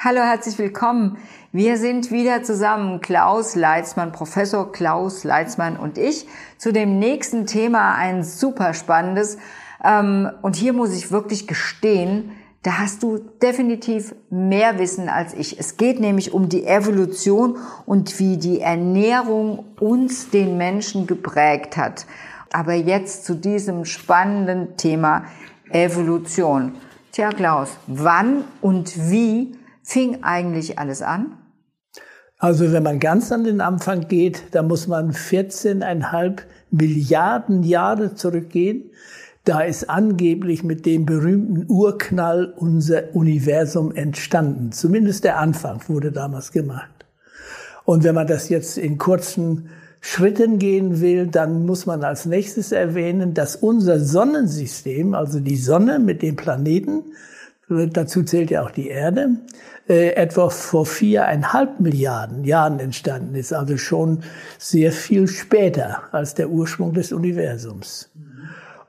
[0.00, 1.18] Hallo, herzlich willkommen.
[1.50, 7.96] Wir sind wieder zusammen, Klaus Leitzmann, Professor Klaus Leitzmann und ich, zu dem nächsten Thema,
[7.96, 9.38] ein super spannendes.
[9.82, 12.30] Ähm, und hier muss ich wirklich gestehen,
[12.62, 15.58] da hast du definitiv mehr Wissen als ich.
[15.58, 22.06] Es geht nämlich um die Evolution und wie die Ernährung uns, den Menschen, geprägt hat.
[22.52, 25.24] Aber jetzt zu diesem spannenden Thema
[25.70, 26.76] Evolution.
[27.10, 29.58] Tja, Klaus, wann und wie
[29.88, 31.38] fing eigentlich alles an?
[32.36, 38.90] Also wenn man ganz an den Anfang geht, da muss man 14,5 Milliarden Jahre zurückgehen.
[39.44, 44.72] Da ist angeblich mit dem berühmten Urknall unser Universum entstanden.
[44.72, 47.06] Zumindest der Anfang wurde damals gemacht.
[47.86, 49.70] Und wenn man das jetzt in kurzen
[50.02, 55.98] Schritten gehen will, dann muss man als nächstes erwähnen, dass unser Sonnensystem, also die Sonne
[55.98, 57.04] mit den Planeten,
[57.68, 59.30] dazu zählt ja auch die Erde,
[59.88, 64.22] äh, etwa vor viereinhalb Milliarden Jahren entstanden ist, also schon
[64.58, 68.10] sehr viel später als der Ursprung des Universums.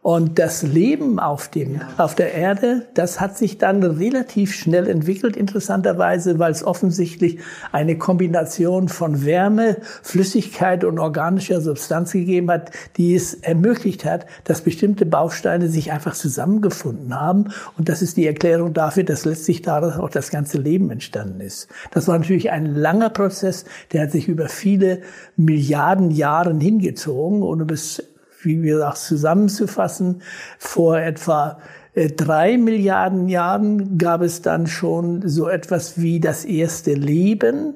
[0.09, 5.37] Und das Leben auf dem, auf der Erde, das hat sich dann relativ schnell entwickelt,
[5.37, 7.37] interessanterweise, weil es offensichtlich
[7.71, 14.61] eine Kombination von Wärme, Flüssigkeit und organischer Substanz gegeben hat, die es ermöglicht hat, dass
[14.61, 17.53] bestimmte Bausteine sich einfach zusammengefunden haben.
[17.77, 21.67] Und das ist die Erklärung dafür, dass letztlich daraus auch das ganze Leben entstanden ist.
[21.91, 23.63] Das war natürlich ein langer Prozess,
[23.93, 25.01] der hat sich über viele
[25.37, 28.08] Milliarden Jahren hingezogen und bis
[28.41, 30.21] wie wir das zusammenzufassen,
[30.57, 31.59] vor etwa
[31.93, 37.73] äh, drei Milliarden Jahren gab es dann schon so etwas wie das erste Leben,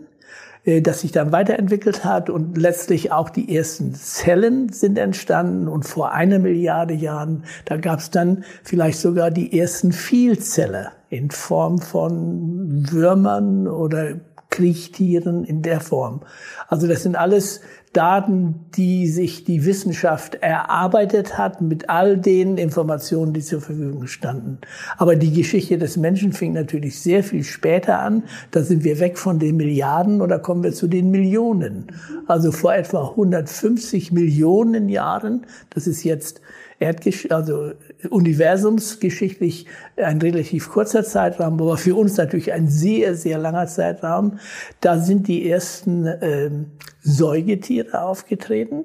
[0.66, 5.86] äh, das sich dann weiterentwickelt hat und letztlich auch die ersten Zellen sind entstanden und
[5.86, 11.80] vor einer Milliarde Jahren, da gab es dann vielleicht sogar die ersten Vielzeller in Form
[11.80, 14.16] von Würmern oder
[14.50, 16.22] Kriechtieren in der Form.
[16.68, 17.62] Also das sind alles
[17.94, 24.58] Daten, die sich die Wissenschaft erarbeitet hat mit all den Informationen, die zur Verfügung standen.
[24.98, 28.24] Aber die Geschichte des Menschen fing natürlich sehr viel später an.
[28.52, 31.88] Da sind wir weg von den Milliarden oder kommen wir zu den Millionen.
[32.28, 36.42] Also vor etwa 150 Millionen Jahren, das ist jetzt
[36.84, 37.72] Erdgesch also
[38.10, 44.40] universumsgeschichtlich ein relativ kurzer Zeitraum, aber für uns natürlich ein sehr, sehr langer Zeitraum.
[44.82, 46.72] Da sind die ersten ähm,
[47.02, 48.84] Säugetiere aufgetreten.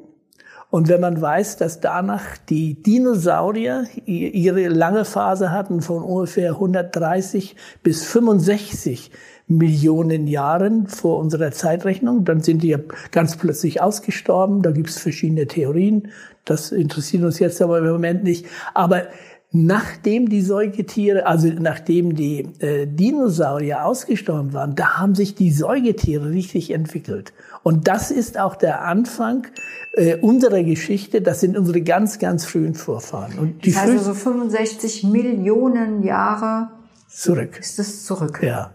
[0.70, 7.56] Und wenn man weiß, dass danach die Dinosaurier ihre lange Phase hatten von ungefähr 130
[7.82, 9.10] bis 65
[9.48, 12.78] Millionen Jahren vor unserer Zeitrechnung, dann sind die ja
[13.10, 14.62] ganz plötzlich ausgestorben.
[14.62, 16.08] Da gibt es verschiedene Theorien.
[16.44, 18.46] Das interessiert uns jetzt aber im Moment nicht.
[18.74, 19.08] Aber
[19.50, 26.30] nachdem die Säugetiere, also nachdem die äh, Dinosaurier ausgestorben waren, da haben sich die Säugetiere
[26.30, 27.32] richtig entwickelt.
[27.62, 29.46] Und das ist auch der Anfang
[29.94, 31.22] äh, unserer Geschichte.
[31.22, 33.38] Das sind unsere ganz, ganz frühen Vorfahren.
[33.38, 36.68] Und die das heißt also 65 Millionen Jahre
[37.08, 37.58] zurück.
[37.58, 38.40] Ist es zurück?
[38.42, 38.72] Ja.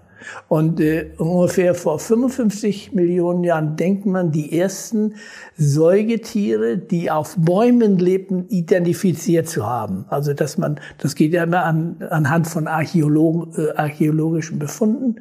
[0.47, 5.15] Und äh, ungefähr vor 55 Millionen Jahren denkt man, die ersten
[5.57, 10.05] Säugetiere, die auf Bäumen lebten, identifiziert zu haben.
[10.09, 15.17] Also dass man, das geht ja immer an, anhand von Archäolog, äh, archäologischen Befunden,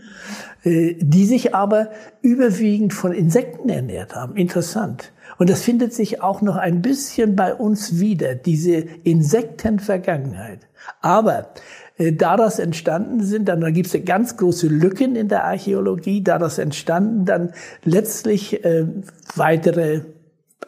[0.65, 1.91] äh, die sich aber
[2.21, 4.37] überwiegend von Insekten ernährt haben.
[4.37, 5.13] Interessant.
[5.39, 10.61] Und das findet sich auch noch ein bisschen bei uns wieder, diese Insektenvergangenheit.
[11.01, 11.49] Aber
[11.99, 17.25] daraus entstanden sind, dann da gibt es ganz große Lücken in der Archäologie, daraus entstanden
[17.25, 17.53] dann
[17.85, 18.87] letztlich äh,
[19.37, 20.03] weitere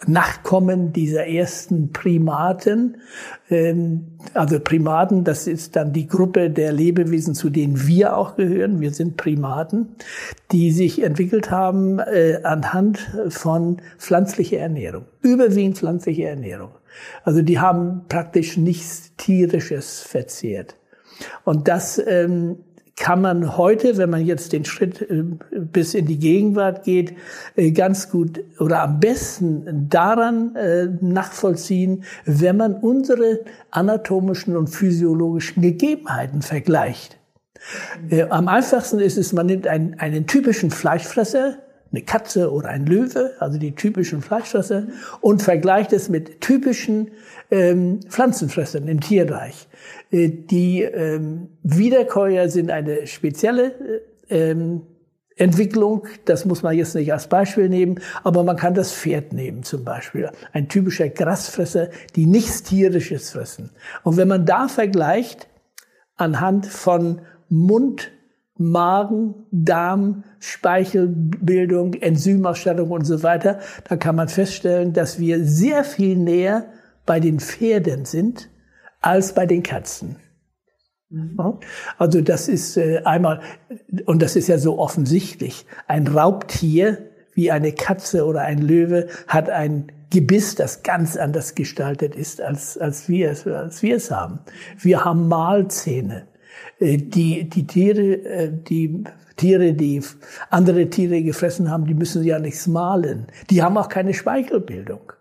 [0.06, 2.98] Nachkommen dieser ersten Primaten.
[3.48, 8.80] Ähm, also Primaten, das ist dann die Gruppe der Lebewesen, zu denen wir auch gehören.
[8.80, 9.96] Wir sind Primaten,
[10.52, 12.98] die sich entwickelt haben äh, anhand
[13.28, 15.04] von pflanzlicher Ernährung.
[15.22, 16.70] Überwiegend pflanzliche Ernährung.
[17.24, 20.76] Also die haben praktisch nichts Tierisches verzehrt.
[21.44, 22.56] Und das ähm,
[22.96, 27.14] kann man heute, wenn man jetzt den Schritt äh, bis in die Gegenwart geht,
[27.56, 33.40] äh, ganz gut oder am besten daran äh, nachvollziehen, wenn man unsere
[33.70, 37.19] anatomischen und physiologischen Gegebenheiten vergleicht.
[38.28, 41.56] Am einfachsten ist es, man nimmt einen, einen typischen Fleischfresser,
[41.94, 44.88] eine Katze oder ein Löwe, also die typischen Fleischfresser,
[45.20, 47.12] und vergleicht es mit typischen
[47.50, 49.69] ähm, Pflanzenfressern im Tierreich.
[50.11, 54.82] Äh, die ähm, Wiederkäuer sind eine spezielle äh, ähm,
[55.37, 59.64] Entwicklung, das muss man jetzt nicht als Beispiel nehmen, aber man kann das Pferd nehmen
[59.64, 60.31] zum Beispiel.
[60.52, 63.70] Ein typischer Grasfresser, die nichts Tierisches fressen.
[64.05, 65.49] Und wenn man da vergleicht,
[66.17, 68.12] anhand von Mund,
[68.56, 73.58] Magen, Darm, Speichelbildung, Enzymausstattung und so weiter,
[73.88, 76.66] da kann man feststellen, dass wir sehr viel näher
[77.04, 78.50] bei den Pferden sind
[79.00, 80.16] als bei den Katzen.
[81.10, 81.58] Mhm.
[81.98, 83.40] Also das ist äh, einmal,
[84.06, 89.50] und das ist ja so offensichtlich, ein Raubtier wie eine Katze oder ein Löwe hat
[89.50, 94.38] ein Gebiss, das ganz anders gestaltet ist, als, als, wir, als wir es haben.
[94.78, 96.28] Wir haben Mahlzähne.
[96.78, 99.04] Äh, die, die Tiere, äh, die
[99.36, 100.02] Tiere, die
[100.50, 103.26] andere Tiere gefressen haben, die müssen ja nichts malen.
[103.50, 105.12] Die haben auch keine Speichelbildung.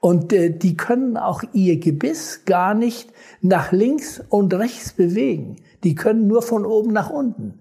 [0.00, 3.10] Und äh, die können auch ihr Gebiss gar nicht
[3.40, 5.56] nach links und rechts bewegen.
[5.82, 7.60] Die können nur von oben nach unten.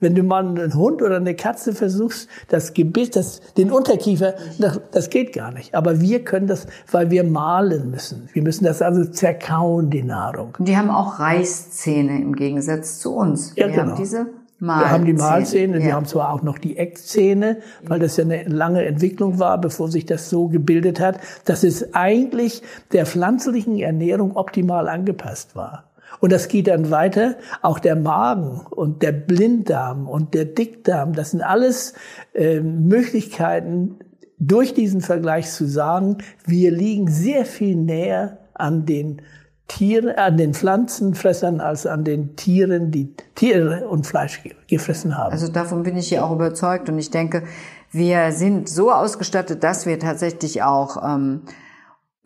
[0.00, 4.80] Wenn du mal einen Hund oder eine Katze versuchst, das Gebiss, das, den Unterkiefer, das,
[4.90, 5.74] das geht gar nicht.
[5.74, 8.28] Aber wir können das, weil wir malen müssen.
[8.32, 10.56] Wir müssen das also zerkauen, die Nahrung.
[10.58, 13.54] Die haben auch Reißzähne im Gegensatz zu uns.
[13.56, 13.90] Ja, wir genau.
[13.90, 14.26] haben diese
[14.58, 14.84] Mahlzähne.
[14.84, 15.84] Wir haben die Mahlzähne, ja.
[15.84, 19.90] wir haben zwar auch noch die Eckzähne, weil das ja eine lange Entwicklung war, bevor
[19.90, 22.62] sich das so gebildet hat, dass es eigentlich
[22.92, 25.84] der pflanzlichen Ernährung optimal angepasst war.
[26.24, 27.36] Und das geht dann weiter.
[27.60, 31.92] Auch der Magen und der Blinddarm und der Dickdarm, das sind alles
[32.32, 33.96] äh, Möglichkeiten,
[34.38, 36.16] durch diesen Vergleich zu sagen,
[36.46, 39.20] wir liegen sehr viel näher an den
[39.68, 45.30] Tieren, an den Pflanzenfressern als an den Tieren, die Tiere und Fleisch gefressen haben.
[45.30, 47.42] Also davon bin ich ja auch überzeugt und ich denke,
[47.92, 51.42] wir sind so ausgestattet, dass wir tatsächlich auch ähm,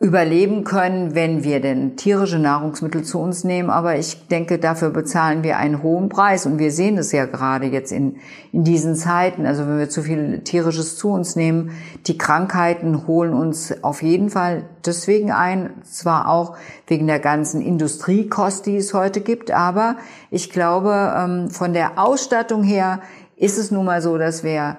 [0.01, 3.69] überleben können, wenn wir denn tierische Nahrungsmittel zu uns nehmen.
[3.69, 6.45] Aber ich denke, dafür bezahlen wir einen hohen Preis.
[6.45, 8.15] Und wir sehen es ja gerade jetzt in,
[8.53, 9.45] in diesen Zeiten.
[9.45, 11.71] Also wenn wir zu viel tierisches zu uns nehmen,
[12.07, 15.71] die Krankheiten holen uns auf jeden Fall deswegen ein.
[15.83, 16.55] Zwar auch
[16.87, 19.51] wegen der ganzen Industriekost, die es heute gibt.
[19.51, 19.97] Aber
[20.31, 23.01] ich glaube, ähm, von der Ausstattung her
[23.35, 24.77] ist es nun mal so, dass wir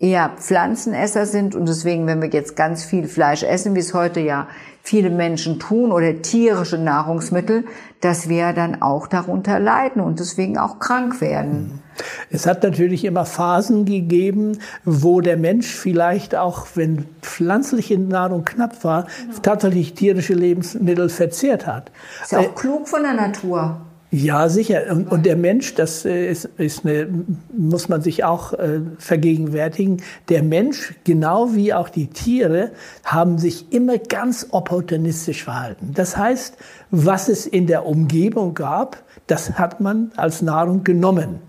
[0.00, 4.20] eher Pflanzenesser sind und deswegen, wenn wir jetzt ganz viel Fleisch essen, wie es heute
[4.20, 4.46] ja
[4.80, 7.64] viele Menschen tun oder tierische Nahrungsmittel,
[8.00, 11.82] dass wir dann auch darunter leiden und deswegen auch krank werden.
[12.30, 18.84] Es hat natürlich immer Phasen gegeben, wo der Mensch vielleicht auch, wenn pflanzliche Nahrung knapp
[18.84, 19.08] war,
[19.42, 21.90] tatsächlich tierische Lebensmittel verzehrt hat.
[22.22, 23.80] Ist ja auch äh, klug von der Natur.
[24.10, 24.84] Ja, sicher.
[24.90, 27.08] Und, und der Mensch, das äh, ist, ist eine,
[27.54, 30.02] muss man sich auch äh, vergegenwärtigen.
[30.30, 32.70] Der Mensch, genau wie auch die Tiere,
[33.04, 35.92] haben sich immer ganz opportunistisch verhalten.
[35.94, 36.56] Das heißt,
[36.90, 41.40] was es in der Umgebung gab, das hat man als Nahrung genommen.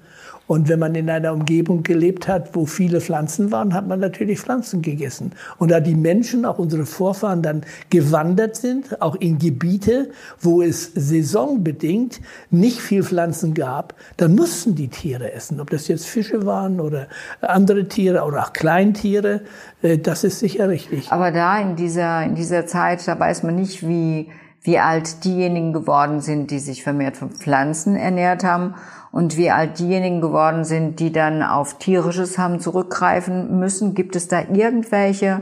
[0.50, 4.40] Und wenn man in einer Umgebung gelebt hat, wo viele Pflanzen waren, hat man natürlich
[4.40, 5.34] Pflanzen gegessen.
[5.60, 7.62] Und da die Menschen, auch unsere Vorfahren, dann
[7.92, 10.10] gewandert sind, auch in Gebiete,
[10.40, 12.20] wo es saisonbedingt
[12.50, 15.62] nicht viel Pflanzen gab, dann mussten die Tiere essen.
[15.62, 17.10] Ob das jetzt Fische waren oder
[17.42, 19.42] andere Tiere oder auch Kleintiere,
[19.84, 21.12] äh, das ist sicher richtig.
[21.12, 25.74] Aber da in dieser, in dieser Zeit, da weiß man nicht, wie, wie alt diejenigen
[25.74, 28.76] geworden sind, die sich vermehrt von Pflanzen ernährt haben
[29.12, 33.96] und wie alt diejenigen geworden sind, die dann auf tierisches haben zurückgreifen müssen.
[33.96, 35.42] Gibt es da irgendwelche,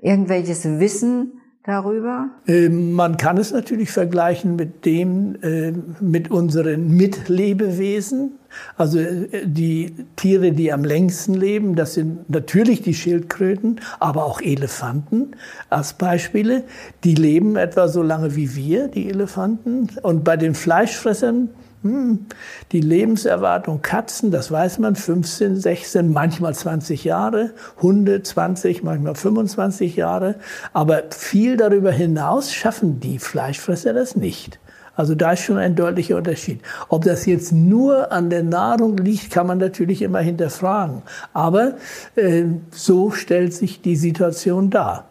[0.00, 2.28] irgendwelches Wissen darüber?
[2.46, 8.32] Ähm, man kann es natürlich vergleichen mit dem, äh, mit unseren Mitlebewesen.
[8.76, 14.40] Also äh, die Tiere, die am längsten leben, das sind natürlich die Schildkröten, aber auch
[14.40, 15.32] Elefanten
[15.68, 16.64] als Beispiele.
[17.04, 19.88] Die leben etwa so lange wie wir, die Elefanten.
[20.02, 21.50] Und bei den Fleischfressern
[21.82, 22.26] hm,
[22.72, 29.96] die Lebenserwartung Katzen, das weiß man, 15, 16, manchmal 20 Jahre, Hunde 20, manchmal 25
[29.96, 30.34] Jahre.
[30.74, 34.60] Aber viel darüber hinaus schaffen die Fleischfresser das nicht.
[34.94, 36.60] Also da ist schon ein deutlicher Unterschied.
[36.88, 41.00] Ob das jetzt nur an der Nahrung liegt, kann man natürlich immer hinterfragen.
[41.32, 41.76] Aber
[42.16, 45.06] äh, so stellt sich die Situation dar.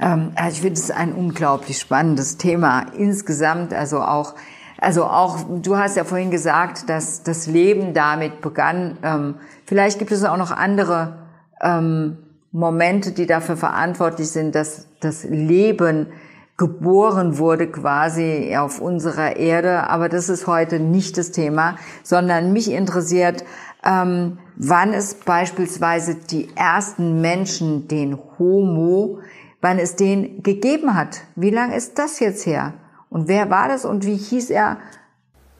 [0.00, 4.34] Ähm, also ich finde es ein unglaublich spannendes Thema insgesamt, also auch
[4.78, 8.98] also auch, du hast ja vorhin gesagt, dass das Leben damit begann.
[9.02, 11.18] Ähm, vielleicht gibt es auch noch andere
[11.62, 12.18] ähm,
[12.52, 16.08] Momente, die dafür verantwortlich sind, dass das Leben
[16.56, 19.88] geboren wurde quasi auf unserer Erde.
[19.90, 23.44] Aber das ist heute nicht das Thema, sondern mich interessiert,
[23.84, 29.20] ähm, wann es beispielsweise die ersten Menschen, den Homo,
[29.60, 31.22] wann es den gegeben hat.
[31.34, 32.74] Wie lange ist das jetzt her?
[33.16, 34.76] Und wer war das und wie hieß er?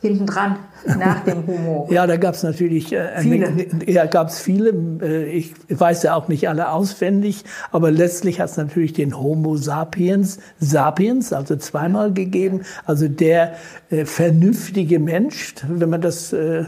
[0.02, 0.58] hinten dran
[0.98, 1.88] nach dem Homo?
[1.90, 3.50] Ja, da gab es natürlich äh, viele.
[3.86, 4.70] Ja, gab es viele.
[5.00, 9.56] Äh, ich weiß ja auch nicht alle auswendig, aber letztlich hat es natürlich den Homo
[9.56, 12.60] sapiens sapiens, also zweimal gegeben.
[12.84, 13.54] Also der
[13.88, 16.66] äh, vernünftige Mensch, wenn man das äh,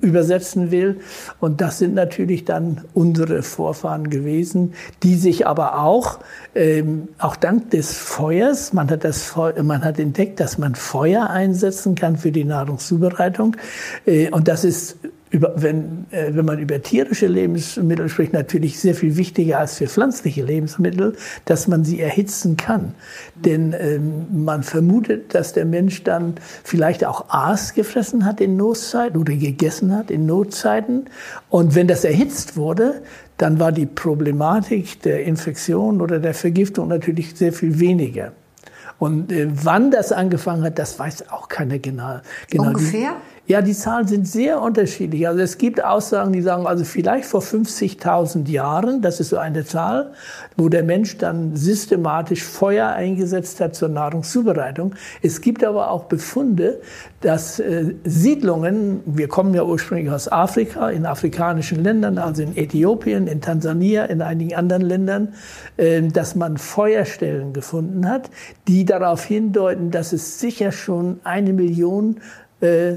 [0.00, 1.00] übersetzen will.
[1.40, 6.20] Und das sind natürlich dann unsere Vorfahren gewesen, die sich aber auch,
[6.54, 11.30] ähm, auch dank des Feuers, man hat, das Feuer, man hat entdeckt, dass man Feuer
[11.30, 13.56] einsetzen kann für die Nahrungszubereitung.
[14.06, 14.98] Äh, und das ist
[15.30, 19.86] über, wenn, äh, wenn man über tierische Lebensmittel spricht, natürlich sehr viel wichtiger als für
[19.86, 22.94] pflanzliche Lebensmittel, dass man sie erhitzen kann.
[23.34, 29.20] Denn ähm, man vermutet, dass der Mensch dann vielleicht auch Aas gefressen hat in Notzeiten
[29.20, 31.06] oder gegessen hat in Notzeiten.
[31.50, 33.02] Und wenn das erhitzt wurde,
[33.36, 38.32] dann war die Problematik der Infektion oder der Vergiftung natürlich sehr viel weniger.
[38.98, 42.18] Und äh, wann das angefangen hat, das weiß auch keiner genau.
[42.50, 42.68] genau.
[42.68, 43.12] Ungefähr?
[43.48, 45.26] Ja, die Zahlen sind sehr unterschiedlich.
[45.26, 49.64] Also es gibt Aussagen, die sagen, also vielleicht vor 50.000 Jahren, das ist so eine
[49.64, 50.12] Zahl,
[50.58, 54.94] wo der Mensch dann systematisch Feuer eingesetzt hat zur Nahrungszubereitung.
[55.22, 56.82] Es gibt aber auch Befunde,
[57.22, 63.26] dass äh, Siedlungen, wir kommen ja ursprünglich aus Afrika, in afrikanischen Ländern, also in Äthiopien,
[63.28, 65.32] in Tansania, in einigen anderen Ländern,
[65.78, 68.28] äh, dass man Feuerstellen gefunden hat,
[68.68, 72.20] die darauf hindeuten, dass es sicher schon eine Million
[72.60, 72.96] äh,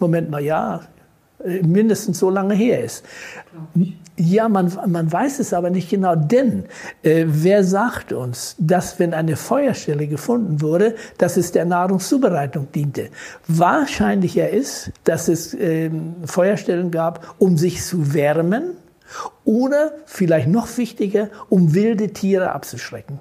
[0.00, 0.80] Moment mal, ja,
[1.44, 3.04] äh, mindestens so lange her ist.
[4.16, 6.64] Ja, man, man weiß es aber nicht genau, denn
[7.02, 13.08] äh, wer sagt uns, dass wenn eine Feuerstelle gefunden wurde, dass es der Nahrungszubereitung diente?
[13.46, 15.90] Wahrscheinlicher ist, dass es äh,
[16.26, 18.72] Feuerstellen gab, um sich zu wärmen
[19.44, 23.20] oder vielleicht noch wichtiger, um wilde Tiere abzuschrecken.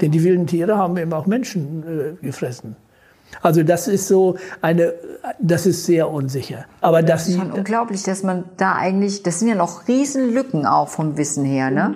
[0.00, 1.82] Denn die wilden Tiere haben eben auch Menschen
[2.20, 2.76] äh, gefressen.
[3.40, 4.94] Also das ist so eine,
[5.40, 6.66] das ist sehr unsicher.
[6.80, 10.88] Aber das ist schon unglaublich, dass man da eigentlich, das sind ja noch Riesenlücken auch
[10.88, 11.94] vom Wissen her, ne?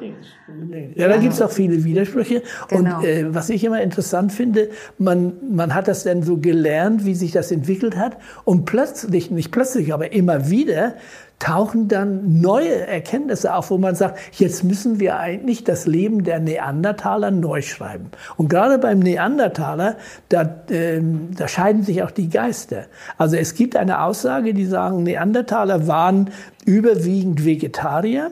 [0.94, 2.42] Ja, da gibt's auch viele Widersprüche.
[2.68, 2.98] Genau.
[2.98, 7.14] Und äh, was ich immer interessant finde, man, man hat das dann so gelernt, wie
[7.14, 8.16] sich das entwickelt hat.
[8.44, 10.94] Und plötzlich, nicht plötzlich, aber immer wieder
[11.38, 16.40] tauchen dann neue Erkenntnisse auf, wo man sagt, jetzt müssen wir eigentlich das Leben der
[16.40, 18.10] Neandertaler neu schreiben.
[18.36, 19.96] Und gerade beim Neandertaler,
[20.30, 21.00] da, äh,
[21.36, 22.84] da scheiden sich auch die Geister.
[23.18, 26.30] Also es gibt eine Aussage, die sagen, Neandertaler waren
[26.64, 28.30] überwiegend Vegetarier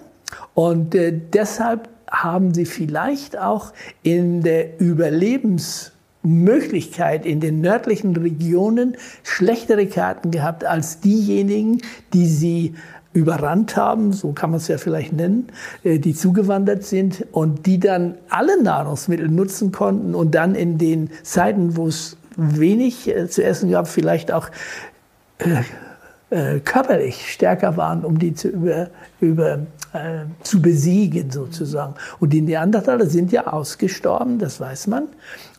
[0.54, 5.92] und äh, deshalb haben sie vielleicht auch in der Überlebens
[6.24, 11.82] Möglichkeit in den nördlichen Regionen schlechtere Karten gehabt als diejenigen,
[12.14, 12.74] die sie
[13.14, 15.46] überrannt haben, so kann man es ja vielleicht nennen,
[15.84, 21.10] äh, die zugewandert sind und die dann alle Nahrungsmittel nutzen konnten und dann in den
[21.22, 24.50] Zeiten, wo es wenig äh, zu essen gab, vielleicht auch
[25.38, 28.88] äh, körperlich stärker waren, um die zu, über,
[29.20, 29.58] über,
[29.92, 31.94] äh, zu besiegen sozusagen.
[32.18, 35.04] Und die Neandertaler sind ja ausgestorben, das weiß man.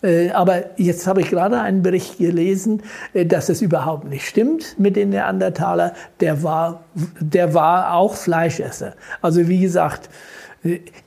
[0.05, 2.83] Äh, aber jetzt habe ich gerade einen Bericht gelesen,
[3.13, 5.93] äh, dass es überhaupt nicht stimmt mit den Neandertaler.
[6.19, 6.83] Der war,
[7.19, 8.93] der war auch Fleischesser.
[9.21, 10.09] Also wie gesagt,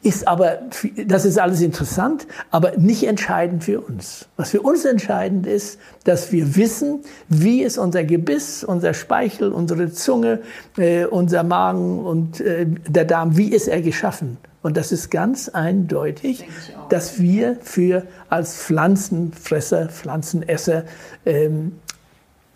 [0.02, 0.58] ist aber,
[1.04, 4.28] das ist alles interessant, aber nicht entscheidend für uns.
[4.36, 9.90] Was für uns entscheidend ist, dass wir wissen, wie ist unser Gebiss, unser Speichel, unsere
[9.90, 10.40] Zunge,
[10.76, 14.38] äh, unser Magen und äh, der Darm, wie ist er geschaffen?
[14.68, 16.46] Und das ist ganz eindeutig,
[16.90, 20.84] dass wir für als Pflanzenfresser, Pflanzenesser
[21.24, 21.78] ähm,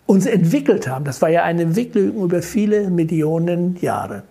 [0.05, 1.05] uns entwickelt haben.
[1.05, 4.21] Das war ja eine Entwicklung über viele Millionen Jahre.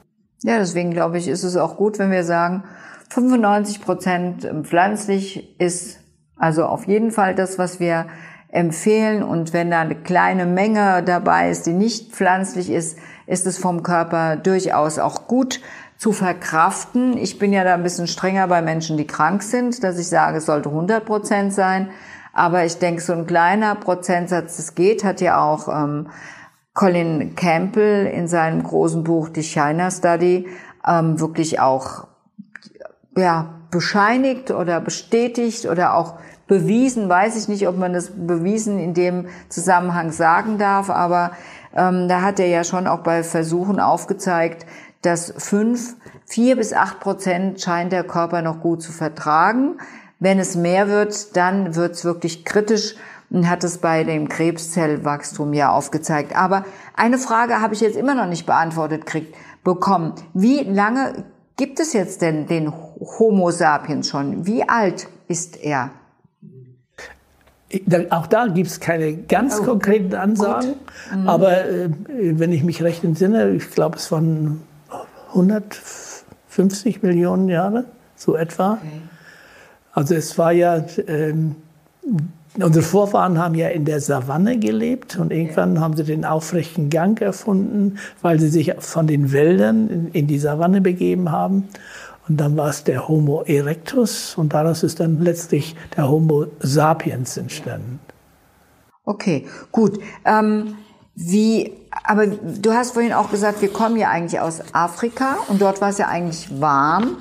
[0.44, 2.62] Ja, deswegen glaube ich, ist es auch gut, wenn wir sagen,
[3.10, 5.98] 95 Prozent pflanzlich ist
[6.36, 8.06] also auf jeden Fall das, was wir
[8.46, 9.24] empfehlen.
[9.24, 12.96] Und wenn da eine kleine Menge dabei ist, die nicht pflanzlich ist,
[13.26, 15.60] ist es vom Körper durchaus auch gut
[16.02, 17.16] zu verkraften.
[17.16, 20.38] Ich bin ja da ein bisschen strenger bei Menschen, die krank sind, dass ich sage,
[20.38, 21.90] es sollte 100 Prozent sein.
[22.32, 26.08] Aber ich denke, so ein kleiner Prozentsatz, das geht, hat ja auch ähm,
[26.74, 30.48] Colin Campbell in seinem großen Buch The China Study
[30.84, 32.08] ähm, wirklich auch
[33.16, 36.14] ja, bescheinigt oder bestätigt oder auch
[36.48, 41.30] bewiesen, weiß ich nicht, ob man das bewiesen in dem Zusammenhang sagen darf, aber
[41.76, 44.66] ähm, da hat er ja schon auch bei Versuchen aufgezeigt,
[45.02, 49.78] dass fünf, vier bis acht Prozent scheint der Körper noch gut zu vertragen.
[50.18, 52.94] Wenn es mehr wird, dann wird es wirklich kritisch
[53.30, 56.36] und hat es bei dem Krebszellwachstum ja aufgezeigt.
[56.36, 60.14] Aber eine Frage habe ich jetzt immer noch nicht beantwortet kriegt, bekommen.
[60.34, 61.24] Wie lange
[61.56, 64.46] gibt es jetzt denn den Homo sapiens schon?
[64.46, 65.90] Wie alt ist er?
[68.10, 70.74] auch da gibt es keine ganz oh, konkreten Ansagen,
[71.10, 71.26] mhm.
[71.26, 74.60] aber äh, wenn ich mich recht entsinne, ich glaube, es waren
[75.34, 77.84] 150 Millionen Jahre,
[78.16, 78.74] so etwa.
[78.74, 79.02] Okay.
[79.92, 81.56] Also es war ja, ähm,
[82.58, 87.20] unsere Vorfahren haben ja in der Savanne gelebt und irgendwann haben sie den aufrechten Gang
[87.20, 91.68] erfunden, weil sie sich von den Wäldern in, in die Savanne begeben haben.
[92.28, 97.36] Und dann war es der Homo erectus und daraus ist dann letztlich der Homo sapiens
[97.36, 98.00] entstanden.
[99.04, 99.98] Okay, gut.
[100.24, 100.76] Ähm,
[101.14, 101.72] wie,
[102.04, 105.90] aber du hast vorhin auch gesagt, wir kommen ja eigentlich aus Afrika und dort war
[105.90, 107.18] es ja eigentlich warm.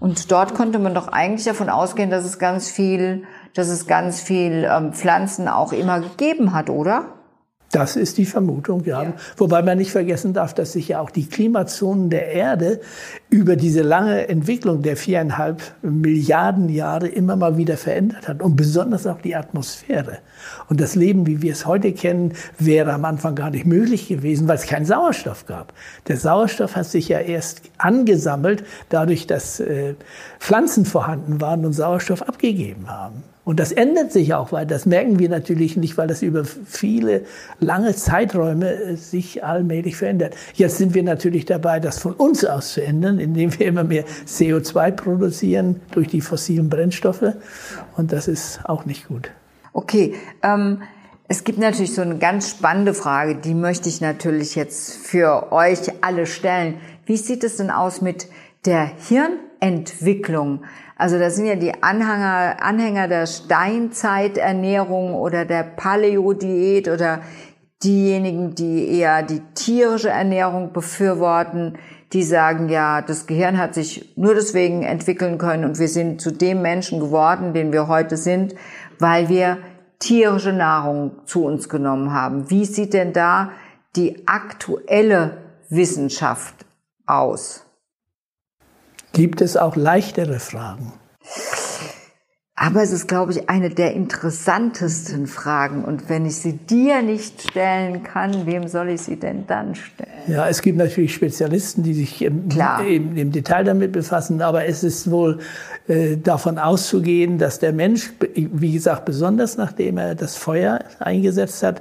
[0.00, 3.24] Und dort konnte man doch eigentlich davon ausgehen, dass es ganz viel,
[3.54, 7.17] dass es ganz viel ähm, Pflanzen auch immer gegeben hat, oder?
[7.70, 9.02] Das ist die Vermutung, ja.
[9.02, 9.12] ja.
[9.36, 12.80] Wobei man nicht vergessen darf, dass sich ja auch die Klimazonen der Erde
[13.28, 18.42] über diese lange Entwicklung der viereinhalb Milliarden Jahre immer mal wieder verändert hat.
[18.42, 20.18] Und besonders auch die Atmosphäre.
[20.70, 24.48] Und das Leben, wie wir es heute kennen, wäre am Anfang gar nicht möglich gewesen,
[24.48, 25.74] weil es keinen Sauerstoff gab.
[26.06, 29.94] Der Sauerstoff hat sich ja erst angesammelt, dadurch, dass äh,
[30.38, 33.24] Pflanzen vorhanden waren und Sauerstoff abgegeben haben.
[33.48, 37.22] Und das ändert sich auch, weil das merken wir natürlich nicht, weil das über viele
[37.60, 40.34] lange Zeiträume äh, sich allmählich verändert.
[40.52, 44.04] Jetzt sind wir natürlich dabei, das von uns aus zu ändern, indem wir immer mehr
[44.26, 47.24] CO2 produzieren durch die fossilen Brennstoffe.
[47.96, 49.30] Und das ist auch nicht gut.
[49.72, 50.14] Okay.
[50.42, 50.82] Ähm
[51.26, 55.78] es gibt natürlich so eine ganz spannende Frage, die möchte ich natürlich jetzt für euch
[56.02, 56.74] alle stellen.
[57.06, 58.28] Wie sieht es denn aus mit
[58.66, 58.90] der
[59.60, 60.64] Hirnentwicklung?
[60.96, 67.20] Also das sind ja die Anhänger, Anhänger der Steinzeiternährung oder der Paleo-Diät oder
[67.82, 71.78] diejenigen, die eher die tierische Ernährung befürworten,
[72.12, 76.32] die sagen, ja, das Gehirn hat sich nur deswegen entwickeln können und wir sind zu
[76.32, 78.54] dem Menschen geworden, den wir heute sind,
[78.98, 79.58] weil wir
[79.98, 82.50] tierische Nahrung zu uns genommen haben.
[82.50, 83.52] Wie sieht denn da
[83.94, 85.38] die aktuelle
[85.68, 86.66] Wissenschaft
[87.06, 87.67] aus?
[89.12, 90.92] Gibt es auch leichtere Fragen.
[92.60, 95.84] Aber es ist, glaube ich, eine der interessantesten Fragen.
[95.84, 100.10] Und wenn ich sie dir nicht stellen kann, wem soll ich sie denn dann stellen?
[100.26, 102.48] Ja, es gibt natürlich Spezialisten, die sich im,
[102.84, 104.42] im, im Detail damit befassen.
[104.42, 105.38] Aber es ist wohl
[105.86, 111.80] äh, davon auszugehen, dass der Mensch, wie gesagt, besonders nachdem er das Feuer eingesetzt hat,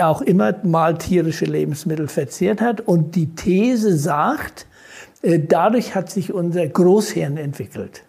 [0.00, 2.80] auch immer mal tierische Lebensmittel verzehrt hat.
[2.80, 4.66] Und die These sagt,
[5.48, 8.02] dadurch hat sich unser Großhirn entwickelt.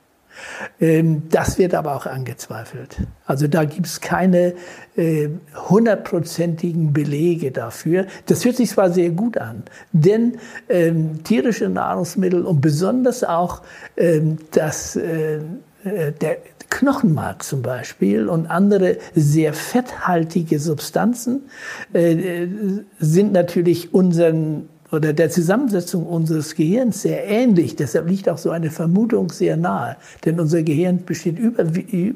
[0.80, 2.98] Ähm, das wird aber auch angezweifelt.
[3.26, 4.54] Also da gibt es keine
[4.96, 5.30] äh,
[5.70, 8.06] hundertprozentigen Belege dafür.
[8.28, 10.38] Das hört sich zwar sehr gut an, denn
[10.70, 13.62] ähm, tierische Nahrungsmittel und besonders auch
[13.96, 15.38] ähm, das, äh,
[15.84, 16.38] äh, der
[16.70, 21.44] Knochenmark zum Beispiel und andere sehr fetthaltige Substanzen
[21.94, 22.48] äh,
[23.00, 27.76] sind natürlich unseren oder der Zusammensetzung unseres Gehirns sehr ähnlich.
[27.76, 29.98] Deshalb liegt auch so eine Vermutung sehr nahe.
[30.24, 31.64] Denn unser Gehirn besteht über,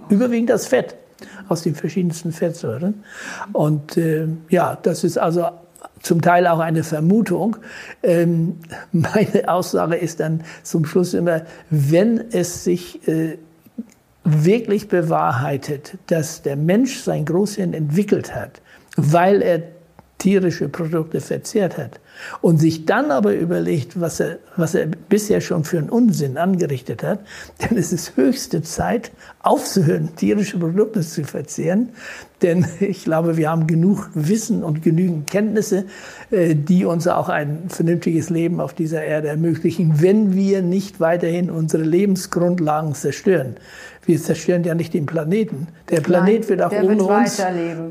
[0.10, 0.96] überwiegend aus Fett,
[1.50, 3.04] aus den verschiedensten Fettsäuren.
[3.52, 5.48] Und äh, ja, das ist also
[6.02, 7.58] zum Teil auch eine Vermutung.
[8.04, 8.58] Ähm,
[8.94, 13.38] meine Aussage ist dann zum Schluss immer, wenn es sich äh,
[14.24, 18.62] wirklich bewahrheitet, dass der Mensch sein Großhirn entwickelt hat,
[18.96, 19.64] weil er
[20.20, 22.00] tierische Produkte verzehrt hat
[22.42, 27.04] und sich dann aber überlegt, was er, was er bisher schon für einen Unsinn angerichtet
[27.04, 27.20] hat,
[27.72, 31.90] ist es höchste Zeit, aufzuhören, tierische Produkte zu verzehren.
[32.42, 35.86] Denn ich glaube, wir haben genug Wissen und genügend Kenntnisse,
[36.32, 41.50] äh, die uns auch ein vernünftiges Leben auf dieser Erde ermöglichen, wenn wir nicht weiterhin
[41.50, 43.56] unsere Lebensgrundlagen zerstören.
[44.04, 45.68] Wir zerstören ja nicht den Planeten.
[45.90, 47.40] Der Planet Nein, wird auch ohne uns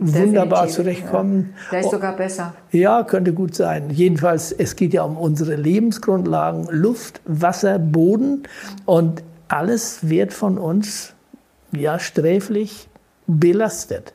[0.00, 1.54] wunderbar zurechtkommen.
[1.56, 1.70] Ja.
[1.70, 2.54] Der ist sogar besser.
[2.72, 3.90] Ja, könnte gut sein.
[3.90, 8.42] Jedenfalls, es geht ja um unsere Lebensgrundlagen, Luft, Wasser, Boden
[8.86, 11.14] und alles wird von uns
[11.72, 12.88] ja sträflich
[13.26, 14.12] belastet.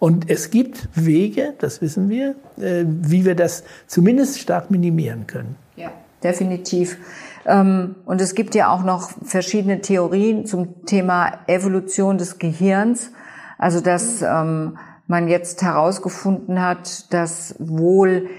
[0.00, 5.56] Und es gibt Wege, das wissen wir, äh, wie wir das zumindest stark minimieren können.
[5.76, 5.92] Ja,
[6.24, 6.96] definitiv.
[7.44, 13.12] Ähm, und es gibt ja auch noch verschiedene Theorien zum Thema Evolution des Gehirns.
[13.58, 18.30] Also dass ähm, man jetzt herausgefunden hat, dass wohl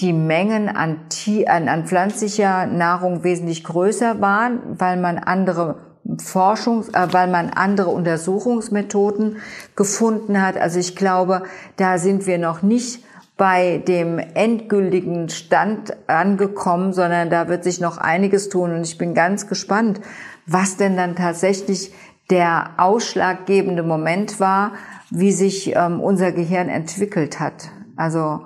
[0.00, 1.00] die Mengen an,
[1.46, 5.76] an, an pflanzlicher Nahrung wesentlich größer waren, weil man andere
[6.18, 9.38] Forschungs, äh, weil man andere Untersuchungsmethoden
[9.76, 10.56] gefunden hat.
[10.56, 11.42] Also ich glaube,
[11.76, 13.04] da sind wir noch nicht
[13.36, 18.72] bei dem endgültigen Stand angekommen, sondern da wird sich noch einiges tun.
[18.72, 20.00] Und ich bin ganz gespannt,
[20.46, 21.92] was denn dann tatsächlich
[22.30, 24.72] der ausschlaggebende Moment war,
[25.10, 27.70] wie sich ähm, unser Gehirn entwickelt hat.
[27.96, 28.40] Also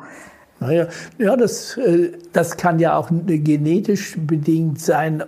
[0.60, 5.22] naja, ja, das, äh, das kann ja auch genetisch bedingt sein,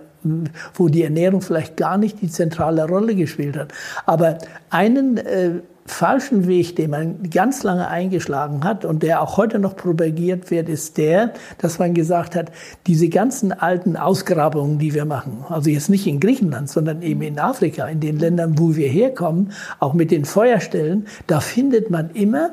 [0.73, 3.73] wo die Ernährung vielleicht gar nicht die zentrale Rolle gespielt hat.
[4.05, 4.37] Aber
[4.69, 9.75] einen äh, falschen Weg, den man ganz lange eingeschlagen hat und der auch heute noch
[9.75, 12.51] propagiert wird, ist der, dass man gesagt hat,
[12.87, 17.39] diese ganzen alten Ausgrabungen, die wir machen, also jetzt nicht in Griechenland, sondern eben in
[17.39, 22.51] Afrika, in den Ländern, wo wir herkommen, auch mit den Feuerstellen, da findet man immer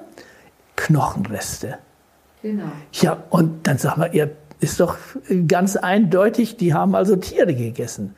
[0.77, 1.79] Knochenreste.
[2.43, 2.65] Genau.
[2.93, 4.97] Ja, und dann sag mal, ihr ist doch
[5.47, 8.14] ganz eindeutig, die haben also Tiere gegessen.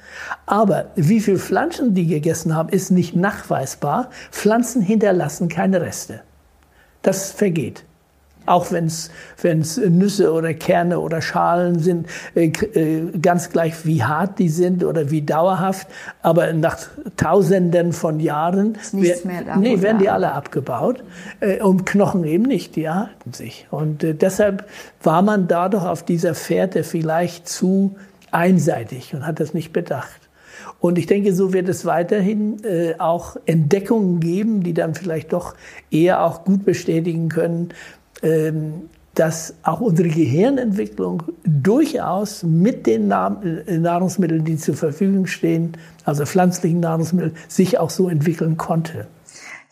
[0.47, 4.11] Aber wie viel Pflanzen die gegessen haben, ist nicht nachweisbar.
[4.31, 6.23] Pflanzen hinterlassen keine Reste.
[7.03, 7.85] Das vergeht.
[8.51, 14.39] Auch wenn es Nüsse oder Kerne oder Schalen sind, äh, äh, ganz gleich wie hart
[14.39, 15.87] die sind oder wie dauerhaft.
[16.23, 16.79] Aber nach
[17.17, 19.17] Tausenden von Jahren wer,
[19.57, 21.05] nee, werden die alle abgebaut.
[21.39, 23.69] Äh, und Knochen eben nicht, die erhalten sich.
[23.71, 24.65] Und deshalb
[25.03, 27.97] war man dadurch auf dieser Fährte vielleicht zu
[28.33, 30.21] einseitig und hat das nicht bedacht.
[30.81, 35.55] Und ich denke, so wird es weiterhin äh, auch Entdeckungen geben, die dann vielleicht doch
[35.91, 37.69] eher auch gut bestätigen können,
[39.15, 46.81] dass auch unsere Gehirnentwicklung durchaus mit den äh, Nahrungsmitteln, die zur Verfügung stehen, also pflanzlichen
[46.81, 49.09] Nahrungsmitteln, sich auch so entwickeln konnte.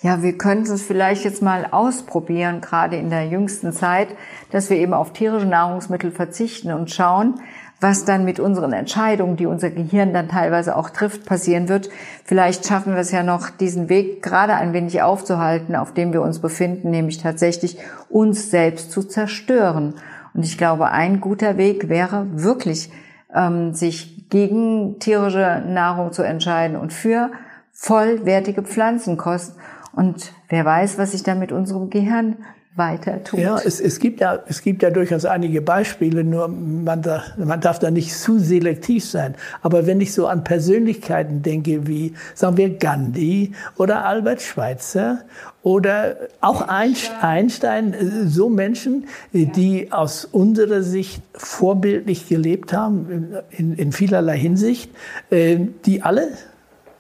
[0.01, 4.09] Ja, wir könnten es vielleicht jetzt mal ausprobieren, gerade in der jüngsten Zeit,
[4.53, 7.41] dass wir eben auf tierische Nahrungsmittel verzichten und schauen,
[7.81, 11.91] was dann mit unseren Entscheidungen, die unser Gehirn dann teilweise auch trifft, passieren wird.
[12.25, 16.23] Vielleicht schaffen wir es ja noch, diesen Weg gerade ein wenig aufzuhalten, auf dem wir
[16.23, 19.95] uns befinden, nämlich tatsächlich uns selbst zu zerstören.
[20.35, 22.91] Und ich glaube, ein guter Weg wäre wirklich,
[23.35, 27.31] ähm, sich gegen tierische Nahrung zu entscheiden und für
[27.73, 29.57] vollwertige Pflanzenkost.
[29.93, 32.37] Und wer weiß, was sich dann mit unserem Gehirn
[32.79, 33.41] weiter tut.
[33.41, 37.61] Ja, es, es, gibt ja, es gibt ja durchaus einige Beispiele, nur man, da, man
[37.61, 39.35] darf da nicht zu selektiv sein.
[39.63, 45.23] Aber wenn ich so an Persönlichkeiten denke, wie, sagen wir, Gandhi oder Albert Schweitzer
[45.63, 47.95] oder auch Einstein,
[48.27, 54.91] so Menschen, die aus unserer Sicht vorbildlich gelebt haben, in, in vielerlei Hinsicht,
[55.31, 56.29] äh, die alle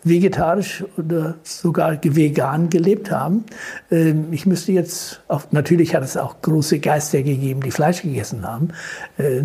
[0.09, 3.44] vegetarisch oder sogar vegan gelebt haben.
[3.90, 8.47] Ähm, ich müsste jetzt, auch, natürlich hat es auch große Geister gegeben, die Fleisch gegessen
[8.47, 8.68] haben.
[9.18, 9.44] Äh,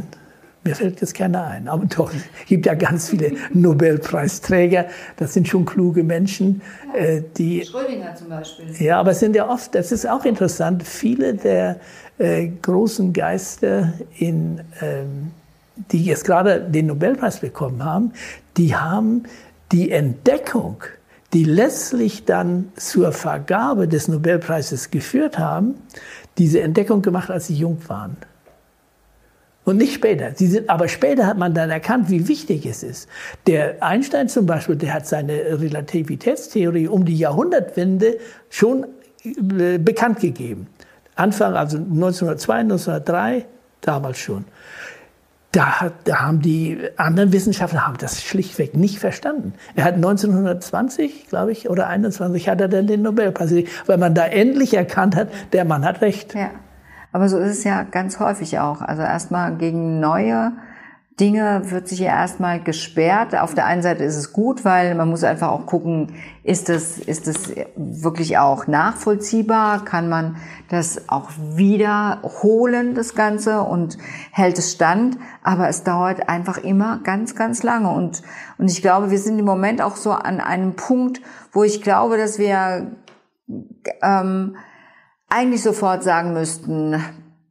[0.63, 1.67] mir fällt jetzt keiner ein.
[1.67, 4.85] Aber doch, es gibt ja ganz viele Nobelpreisträger.
[5.17, 6.61] Das sind schon kluge Menschen,
[6.95, 7.65] äh, die.
[7.65, 8.65] Schrödinger zum Beispiel.
[8.79, 11.79] Ja, aber es sind ja oft, das ist auch interessant, viele der
[12.17, 15.31] äh, großen Geister in, ähm,
[15.91, 18.13] die jetzt gerade den Nobelpreis bekommen haben,
[18.55, 19.23] die haben
[19.71, 20.83] die Entdeckung,
[21.33, 25.75] die letztlich dann zur Vergabe des Nobelpreises geführt haben,
[26.37, 28.17] diese Entdeckung gemacht, als sie jung waren.
[29.65, 30.31] Und nicht später.
[30.35, 33.07] Sie sind, aber später hat man dann erkannt, wie wichtig es ist.
[33.47, 38.17] Der Einstein zum Beispiel, der hat seine Relativitätstheorie um die Jahrhundertwende
[38.49, 38.85] schon
[39.23, 40.67] äh, bekannt gegeben.
[41.15, 43.45] Anfang, also 1902, 1903,
[43.81, 44.45] damals schon
[45.53, 49.53] da, da haben die anderen Wissenschaftler haben das schlichtweg nicht verstanden.
[49.75, 53.53] Er hat 1920, glaube ich, oder 21 hat er dann den Nobelpreis,
[53.85, 56.33] weil man da endlich erkannt hat, der Mann hat recht.
[56.33, 56.49] Ja,
[57.11, 58.81] aber so ist es ja ganz häufig auch.
[58.81, 60.53] Also erstmal gegen neue
[61.19, 63.35] Dinge wird sich ja erstmal gesperrt.
[63.35, 66.97] Auf der einen Seite ist es gut, weil man muss einfach auch gucken, ist das,
[66.97, 69.85] ist das wirklich auch nachvollziehbar?
[69.85, 70.37] Kann man
[70.69, 73.97] das auch wiederholen, das Ganze, und
[74.31, 75.19] hält es stand?
[75.43, 77.91] Aber es dauert einfach immer ganz, ganz lange.
[77.91, 78.23] Und,
[78.57, 81.21] und ich glaube, wir sind im Moment auch so an einem Punkt,
[81.51, 82.91] wo ich glaube, dass wir
[84.01, 84.55] ähm,
[85.29, 86.95] eigentlich sofort sagen müssten,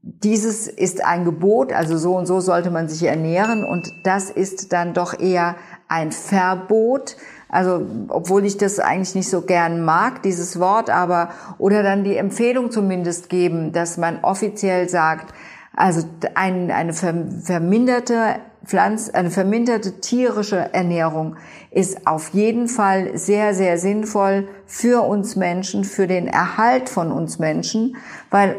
[0.03, 4.73] dieses ist ein Gebot, also so und so sollte man sich ernähren und das ist
[4.73, 5.55] dann doch eher
[5.87, 7.17] ein Verbot.
[7.49, 12.17] Also, obwohl ich das eigentlich nicht so gern mag, dieses Wort, aber, oder dann die
[12.17, 15.35] Empfehlung zumindest geben, dass man offiziell sagt,
[15.75, 21.37] also ein, eine verminderte Pflanz, eine verminderte tierische Ernährung
[21.71, 27.39] ist auf jeden Fall sehr, sehr sinnvoll für uns Menschen, für den Erhalt von uns
[27.39, 27.97] Menschen,
[28.31, 28.57] weil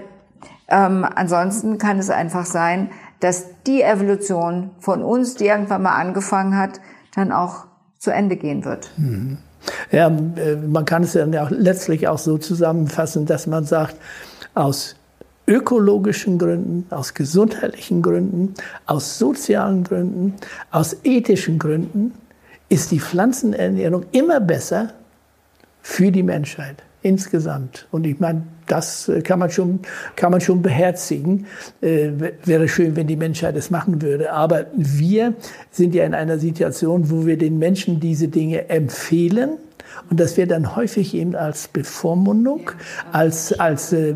[0.68, 6.58] ähm, ansonsten kann es einfach sein, dass die Evolution von uns, die irgendwann mal angefangen
[6.58, 6.82] hat,
[7.16, 7.66] dann auch
[8.00, 8.90] zu Ende gehen wird.
[8.98, 9.38] Mhm.
[9.92, 13.96] Ja, äh, man kann es ja auch letztlich auch so zusammenfassen, dass man sagt,
[14.56, 14.96] aus
[15.48, 18.54] ökologischen Gründen, aus gesundheitlichen Gründen,
[18.86, 20.36] aus sozialen Gründen,
[20.72, 22.14] aus ethischen Gründen
[22.70, 24.94] ist die Pflanzenernährung immer besser
[25.82, 26.84] für die Menschheit.
[27.04, 27.88] insgesamt.
[27.92, 29.80] Und ich meine, das äh, kann man schon,
[30.16, 31.46] kann man schon beherzigen.
[31.82, 32.12] Äh,
[32.46, 34.32] wäre schön, wenn die Menschheit es machen würde.
[34.32, 35.34] Aber wir
[35.72, 39.58] sind ja in einer Situation, wo wir den Menschen diese Dinge empfehlen.
[40.10, 42.72] Und das wird dann häufig eben als Bevormundung,
[43.12, 44.16] als, als äh,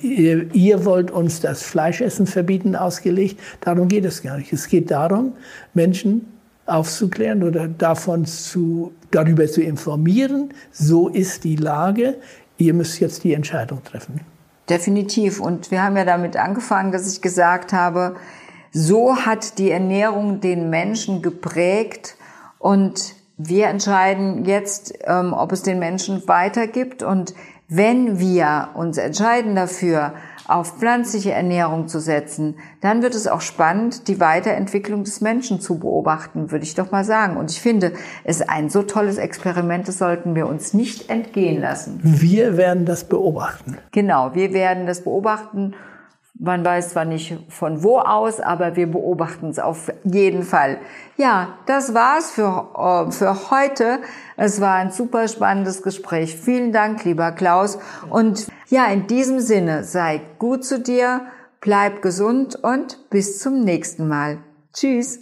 [0.00, 3.40] ihr, ihr wollt uns das Fleischessen verbieten ausgelegt.
[3.60, 4.52] Darum geht es gar nicht.
[4.52, 5.32] Es geht darum,
[5.74, 6.26] Menschen
[6.66, 10.50] aufzuklären oder davon zu, darüber zu informieren.
[10.72, 12.16] So ist die Lage.
[12.58, 14.20] Ihr müsst jetzt die Entscheidung treffen.
[14.68, 15.40] Definitiv.
[15.40, 18.16] Und wir haben ja damit angefangen, dass ich gesagt habe,
[18.72, 22.16] so hat die Ernährung den Menschen geprägt
[22.58, 27.02] und wir entscheiden jetzt, ähm, ob es den Menschen weitergibt.
[27.02, 27.34] Und
[27.68, 30.14] wenn wir uns entscheiden dafür,
[30.48, 35.78] auf pflanzliche Ernährung zu setzen, dann wird es auch spannend, die Weiterentwicklung des Menschen zu
[35.78, 37.36] beobachten, würde ich doch mal sagen.
[37.36, 37.92] Und ich finde,
[38.24, 42.00] es ist ein so tolles Experiment, das sollten wir uns nicht entgehen lassen.
[42.02, 43.78] Wir werden das beobachten.
[43.92, 45.74] Genau, wir werden das beobachten.
[46.38, 50.78] Man weiß zwar nicht von wo aus, aber wir beobachten es auf jeden Fall.
[51.16, 54.00] Ja, das war's für, äh, für heute.
[54.36, 56.36] Es war ein super spannendes Gespräch.
[56.36, 57.78] Vielen Dank, lieber Klaus.
[58.10, 61.22] Und ja, in diesem Sinne, sei gut zu dir,
[61.60, 64.38] bleib gesund und bis zum nächsten Mal.
[64.74, 65.20] Tschüss.